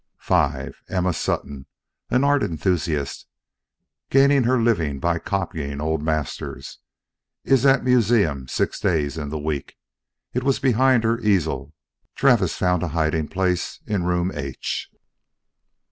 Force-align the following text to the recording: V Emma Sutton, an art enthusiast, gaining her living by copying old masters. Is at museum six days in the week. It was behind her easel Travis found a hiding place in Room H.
V 0.19 0.33
Emma 0.89 1.13
Sutton, 1.13 1.67
an 2.09 2.23
art 2.23 2.41
enthusiast, 2.41 3.27
gaining 4.09 4.45
her 4.45 4.59
living 4.59 4.99
by 4.99 5.19
copying 5.19 5.79
old 5.79 6.01
masters. 6.01 6.79
Is 7.43 7.67
at 7.67 7.83
museum 7.83 8.47
six 8.47 8.79
days 8.79 9.15
in 9.15 9.29
the 9.29 9.37
week. 9.37 9.75
It 10.33 10.41
was 10.43 10.57
behind 10.57 11.03
her 11.03 11.19
easel 11.19 11.75
Travis 12.15 12.55
found 12.55 12.81
a 12.81 12.87
hiding 12.97 13.27
place 13.27 13.79
in 13.85 14.03
Room 14.03 14.31
H. 14.33 14.89